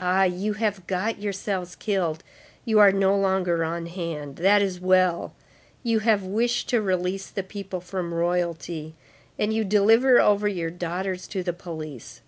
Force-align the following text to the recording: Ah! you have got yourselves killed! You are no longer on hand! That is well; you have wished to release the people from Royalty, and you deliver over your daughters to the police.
Ah! 0.00 0.24
you 0.24 0.54
have 0.54 0.84
got 0.88 1.20
yourselves 1.20 1.76
killed! 1.76 2.24
You 2.64 2.80
are 2.80 2.90
no 2.90 3.16
longer 3.16 3.62
on 3.62 3.86
hand! 3.86 4.34
That 4.34 4.60
is 4.60 4.80
well; 4.80 5.32
you 5.84 6.00
have 6.00 6.24
wished 6.24 6.68
to 6.70 6.82
release 6.82 7.30
the 7.30 7.44
people 7.44 7.78
from 7.80 8.12
Royalty, 8.12 8.96
and 9.38 9.54
you 9.54 9.62
deliver 9.62 10.20
over 10.20 10.48
your 10.48 10.70
daughters 10.70 11.28
to 11.28 11.44
the 11.44 11.52
police. 11.52 12.20